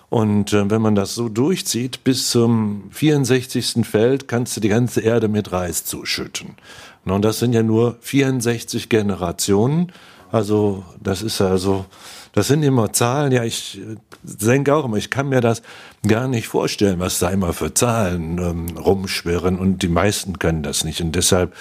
[0.10, 3.84] Und äh, wenn man das so durchzieht, bis zum 64.
[3.84, 6.58] Feld kannst du die ganze Erde mit Reis zuschütten.
[7.06, 9.92] Und das sind ja nur 64 Generationen.
[10.32, 11.86] Also das ist also
[12.34, 15.62] das sind immer Zahlen, ja, ich äh, denke auch immer, ich kann mir das
[16.06, 20.84] gar nicht vorstellen, was da immer für Zahlen ähm, rumschwirren und die meisten können das
[20.84, 21.00] nicht.
[21.02, 21.54] Und deshalb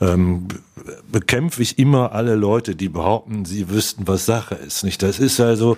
[0.00, 0.48] ähm,
[1.10, 4.82] bekämpfe ich immer alle Leute, die behaupten, sie wüssten, was Sache ist.
[4.84, 5.02] Nicht?
[5.02, 5.76] Das ist also,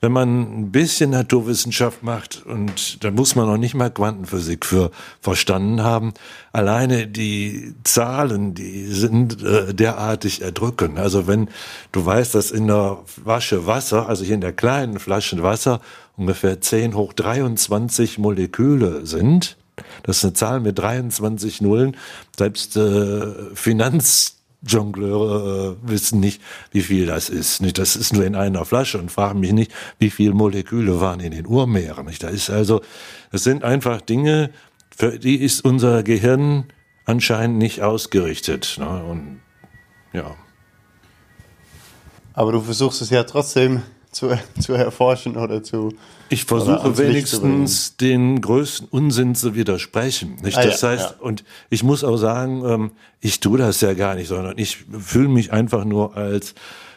[0.00, 4.90] wenn man ein bisschen Naturwissenschaft macht und da muss man noch nicht mal Quantenphysik für
[5.20, 6.14] verstanden haben,
[6.52, 10.98] alleine die Zahlen, die sind äh, derartig erdrückend.
[10.98, 11.48] Also wenn
[11.92, 15.80] du weißt, dass in der Flasche Wasser, also hier in der kleinen Flasche Wasser,
[16.16, 19.56] ungefähr 10 hoch 23 Moleküle sind,
[20.02, 21.96] das ist eine Zahl mit 23 Nullen.
[22.36, 27.60] Selbst äh, Finanzjongleure äh, wissen nicht, wie viel das ist.
[27.60, 27.78] Nicht?
[27.78, 31.32] Das ist nur in einer Flasche und fragen mich nicht, wie viele Moleküle waren in
[31.32, 32.06] den Urmeeren.
[32.06, 32.22] Nicht?
[32.22, 32.80] Da ist also,
[33.32, 34.50] das sind einfach Dinge,
[34.96, 36.64] für die ist unser Gehirn
[37.04, 38.76] anscheinend nicht ausgerichtet.
[38.78, 39.04] Ne?
[39.04, 39.40] Und
[40.12, 40.34] ja.
[42.36, 45.94] Aber du versuchst es ja trotzdem zu, zu erforschen oder zu.
[46.28, 50.36] Ich versuche wenigstens den größten Unsinn zu widersprechen.
[50.42, 50.56] Nicht?
[50.56, 51.24] Ah, das ja, heißt, ja.
[51.24, 52.90] und ich muss auch sagen, ähm,
[53.20, 56.54] ich tue das ja gar nicht, sondern ich fühle mich einfach nur als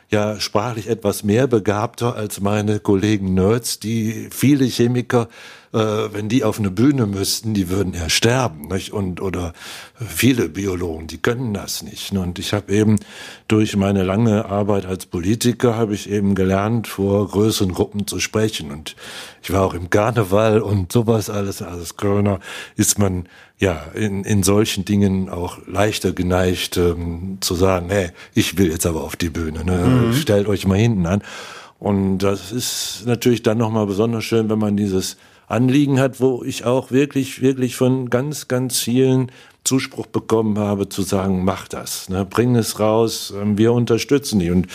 [0.10, 5.30] ja sprachlich etwas mehr begabter als meine Kollegen Nerds, die viele Chemiker
[5.74, 8.68] äh, wenn die auf eine Bühne müssten, die würden ja sterben.
[8.68, 8.92] Nicht?
[8.92, 9.54] Und oder
[9.96, 12.12] viele Biologen, die können das nicht.
[12.12, 12.98] Und ich habe eben
[13.48, 18.72] durch meine lange Arbeit als Politiker habe ich eben gelernt, vor größeren Gruppen zu sprechen.
[18.72, 18.96] Und
[19.44, 21.62] ich war auch im Karneval und sowas alles.
[21.62, 22.40] Als Kölner
[22.76, 23.28] ist man
[23.60, 28.86] ja in, in solchen Dingen auch leichter geneigt ähm, zu sagen, hey, ich will jetzt
[28.86, 29.64] aber auf die Bühne.
[29.64, 29.78] Ne?
[29.78, 30.14] Mhm.
[30.14, 31.22] Stellt euch mal hinten an.
[31.80, 35.18] Und das ist natürlich dann nochmal besonders schön, wenn man dieses
[35.50, 39.32] Anliegen hat, wo ich auch wirklich, wirklich von ganz, ganz vielen
[39.64, 44.52] Zuspruch bekommen habe, zu sagen, mach das, ne, bring es raus, ähm, wir unterstützen die.
[44.52, 44.68] Und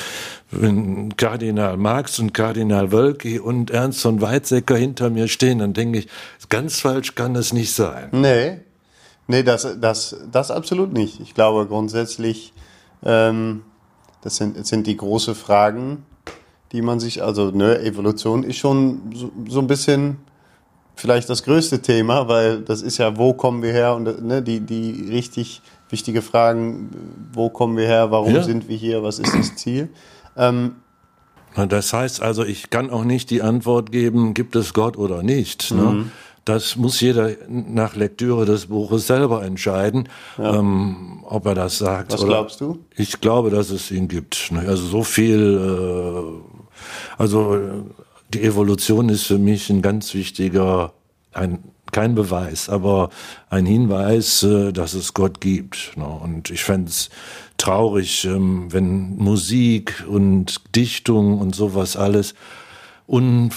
[0.50, 6.00] wenn Kardinal Marx und Kardinal Wölki und Ernst von Weizsäcker hinter mir stehen, dann denke
[6.00, 6.08] ich,
[6.48, 8.08] ganz falsch kann es nicht sein.
[8.12, 8.58] Nee,
[9.28, 11.20] nee, das, das, das absolut nicht.
[11.20, 12.52] Ich glaube grundsätzlich,
[13.04, 13.62] ähm,
[14.22, 16.04] das sind, sind die große Fragen,
[16.72, 20.18] die man sich, also ne, Evolution ist schon so, so ein bisschen
[20.94, 24.60] vielleicht das größte Thema, weil das ist ja, wo kommen wir her und ne, die,
[24.60, 26.90] die richtig wichtige Fragen,
[27.32, 28.42] wo kommen wir her, warum ja.
[28.42, 29.88] sind wir hier, was ist das Ziel.
[30.36, 30.76] Ähm,
[31.68, 35.70] das heißt also, ich kann auch nicht die Antwort geben, gibt es Gott oder nicht.
[35.70, 35.82] Ne?
[35.82, 36.12] Mhm.
[36.44, 40.58] Das muss jeder nach Lektüre des Buches selber entscheiden, ja.
[40.58, 42.12] ähm, ob er das sagt.
[42.12, 42.80] Was glaubst du?
[42.96, 44.50] Ich glaube, dass es ihn gibt.
[44.50, 44.64] Ne?
[44.66, 47.56] Also so viel, äh, also
[48.34, 50.92] die Evolution ist für mich ein ganz wichtiger,
[51.32, 51.60] ein,
[51.92, 53.10] kein Beweis, aber
[53.48, 55.92] ein Hinweis, äh, dass es Gott gibt.
[55.96, 56.06] Ne?
[56.06, 57.10] Und ich fände es
[57.56, 62.34] traurig, ähm, wenn Musik und Dichtung und sowas alles
[63.06, 63.50] und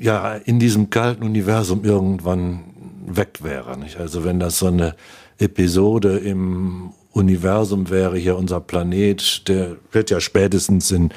[0.00, 2.64] ja in diesem kalten Universum irgendwann
[3.06, 3.78] weg wäre.
[3.78, 3.98] Nicht?
[3.98, 4.94] Also wenn das so eine
[5.38, 11.12] Episode im Universum wäre, hier unser Planet, der wird ja spätestens in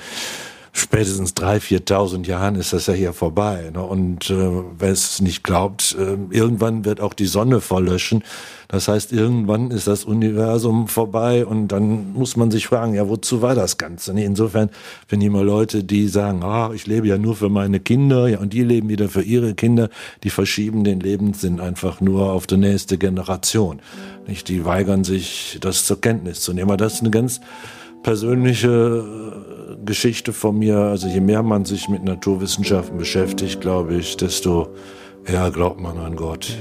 [0.76, 3.72] spätestens drei, viertausend Jahren ist das ja hier vorbei.
[3.74, 3.82] Ne?
[3.82, 4.36] Und äh,
[4.78, 8.24] wer es nicht glaubt, äh, irgendwann wird auch die Sonne verlöschen.
[8.68, 13.42] Das heißt, irgendwann ist das Universum vorbei und dann muss man sich fragen, ja, wozu
[13.42, 14.14] war das Ganze?
[14.14, 14.70] Nee, insofern,
[15.08, 18.52] wenn immer Leute, die sagen, ah, ich lebe ja nur für meine Kinder, ja, und
[18.52, 19.90] die leben wieder für ihre Kinder,
[20.24, 23.80] die verschieben den Lebenssinn einfach nur auf die nächste Generation.
[24.28, 24.50] Nicht?
[24.50, 26.70] Die weigern sich, das zur Kenntnis zu nehmen.
[26.70, 27.40] Aber das ist eine ganz
[28.06, 30.78] persönliche äh, Geschichte von mir.
[30.78, 34.68] Also je mehr man sich mit Naturwissenschaften beschäftigt, glaube ich, desto
[35.26, 36.56] eher glaubt man an Gott.